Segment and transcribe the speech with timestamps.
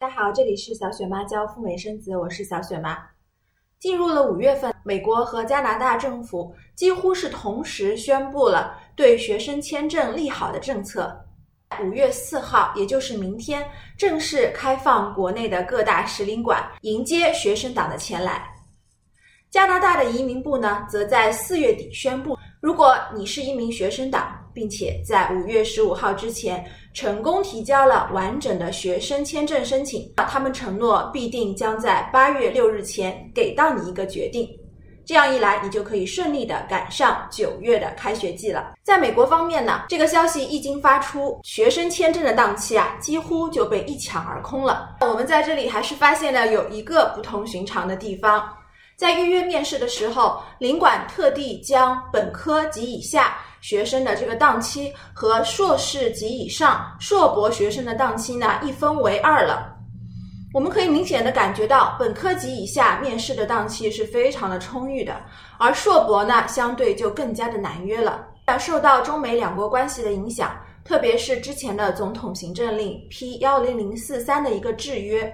[0.00, 2.96] 大家好，这里是小雪妈教赴美生子，我是小雪妈。
[3.78, 11.14] 进入了五月份，美国和加拿大政府几乎是同时宣布了对学生签证利好的政策。
[11.84, 13.62] 五月四号，也就是明天，
[13.98, 18.42] 正式开放国内的各大使领馆，迎接学生党的前来。
[19.50, 24.34] 加拿大的移民部呢，则在四月底宣布，如果你是一名学生党。
[24.52, 34.48] 并且在五月十五号之前成功提交了完整的学生签证申请，他们承诺必定将在八月六日前给到你一个决定。
[35.06, 38.74] 这样一来，你就可以顺利的赶上九月的开学季了。
[38.84, 44.96] 在美国方面呢，这个消息一经发出，学生签证的档期啊，几乎就被一抢而空了。
[45.00, 48.48] 我们在这里还是发现了有一个不同寻常的地方，
[49.00, 53.38] 在预约面试的时候，领馆特地将本科及以下。
[53.62, 59.74] 学生的这个档期和硕士及以上硕博学生的档期呢一分为二了。
[60.54, 65.14] 我们可以明显的感觉到，本科及以下面试的档期是非常的充裕的，
[65.58, 68.26] 而硕博呢相对就更加的难约了。
[68.58, 75.30] 受到中美两国关系的影响，特别是之前的总统行政令 P 幺零零四三的一个制约，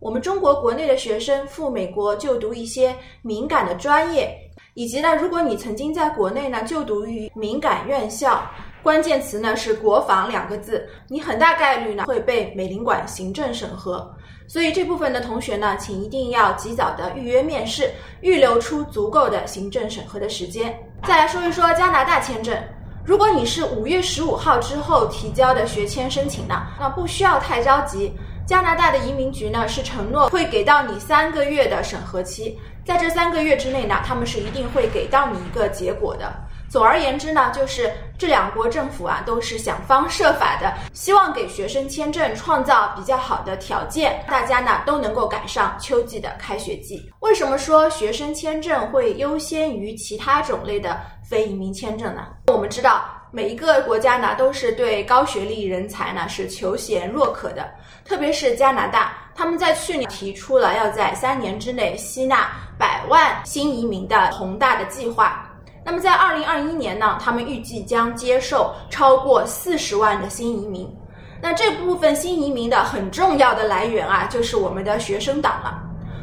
[0.00, 4.34] 我们中国国内的学生赴美国就读一些敏感的专业。
[4.74, 8.42] 以及呢，如果你曾经在国内呢就读于敏感院校，
[8.82, 14.10] 关键词呢是“国防”两个字，你很大概率呢会被美领馆行政审核。
[14.46, 17.90] 所以这部分的同学呢，请一定要及早的预约面试，
[18.22, 20.74] 预留出足够的行政审核的时间。
[21.04, 22.56] 再来说一说加拿大签证，
[23.04, 28.12] 如果你是五月十五号之后提交的学签申请呢，那不需要太着急。
[28.50, 36.34] 加拿大的移民局呢是承诺会给到你三个月的审核期，在这三个月之内呢，他们是一定会给到你一个结果的。
[36.68, 47.08] 总而言之呢，就是这两国政府啊都是想方设法的，希望给学生签证创造比较好的条件，大家呢都能够赶上秋季的开学季。
[47.20, 52.26] 为什么说学生签证会优先于其他种类的非移民签证呢？
[52.48, 53.04] 我们知道。
[53.32, 57.70] 每一个国家呢，都是对高学历人才呢是求贤若渴的，
[58.04, 65.46] 特别是加拿大，他们在去年提出了要在三年之内吸纳百万新移民的宏大的计划。
[65.84, 70.92] 那么在二零二一年呢，他们预计将接受超过四十万的新移民。
[71.40, 75.80] 那这部分新移民的很重要的来源啊，就是我们的学生党了。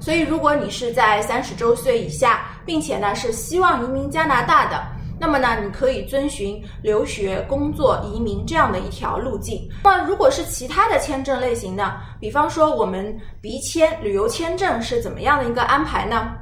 [0.00, 4.82] 所以，如果你是在三十周岁以下，并且呢是希望移民加拿大的。
[5.20, 9.68] 那么呢，你可以遵循留学、工作、移民这样的一条路径。
[9.84, 12.00] 那如果是其他的签证类型呢？
[12.18, 16.32] 比方说我们鼻签、旅游签证是怎么样的一个安排呢？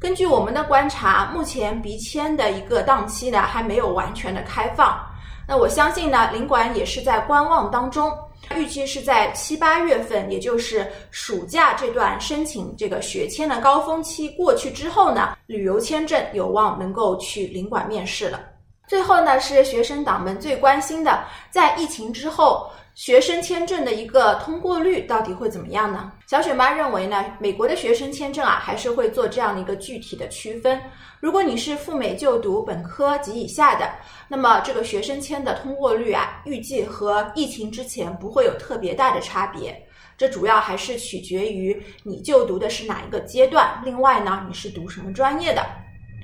[0.00, 4.98] 根据我们的观察，目前鼻签的一个档期呢还没有完全的开放。
[5.46, 8.10] 那我相信呢，领馆也是在观望当中。
[8.54, 18.40] 预计是在七八月份，也就是暑假这段申请这个学签的高峰期过去之后呢，旅游签证有望能够去领馆面试了。
[18.86, 22.70] 最后呢，是学生党们最关心的，在疫情之后。
[22.96, 26.10] 学生签证的一个通过率到底会怎么样呢？
[26.26, 30.80] 小雪妈认为呢，美国的学生签证啊，还是会做这样的一个具体的区分。
[31.20, 33.86] 如果你是赴美就读本科及以下的，
[34.28, 39.78] 那么这个学生签的通过率啊，预计和疫情之前不会有特别大的差别。
[40.16, 45.62] 这主要还是取决于你就读的是哪一个阶段，另外呢，你是读什么专业的。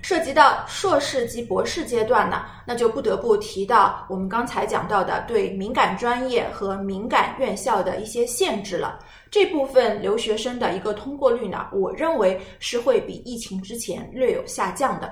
[0.03, 8.99] 涉及到硕士及博士阶段呢，那就不得不提到我们刚才讲到的对敏感专业和敏感院校的一些限制了。
[9.31, 15.11] 这部分留学生的一个通过率呢，我认为是会比疫情之前略有下降的。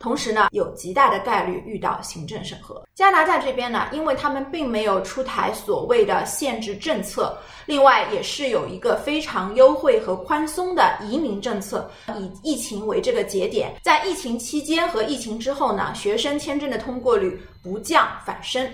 [0.00, 2.82] 同时呢，有极大的概率遇到行政审核。
[2.94, 11.90] 加拿大这边呢，因为他们并没有出台所谓的限制政策，另外也是有一个非常优惠和宽松的移民政策。
[12.16, 18.66] 以疫情为这个节点，在疫情期间和疫情之后呢，学生签证的通过率不降反升。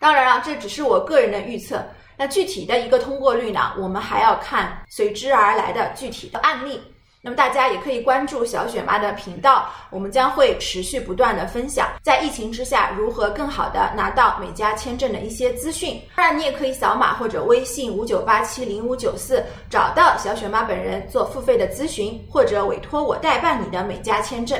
[0.00, 1.80] 当然了，这只是我个人的预测。
[2.16, 6.80] 那具体的一个通过率呢，我们还要看随之而来的具体的案例。
[7.22, 16.00] 那么大家也可以关注小雪妈的频道，我们将会持续不断的分享在疫情之下如何更好的拿到美加签证的一些资讯。
[16.16, 24.58] 当然，你也可以扫码或者微信五九八七零五九四找到小雪妈本人做付费的咨询，或者委托我代办你的美加签证。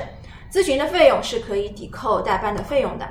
[0.52, 3.08] 咨询的费用是可以抵扣代办的费用的。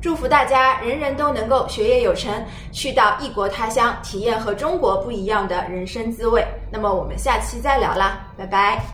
[0.00, 2.32] 祝福大家人人都能够学业有成，
[2.72, 6.46] 去到异国他乡，体验和中国不一样的人生滋味。
[6.70, 8.82] 那么我们下期再聊啦，拜拜。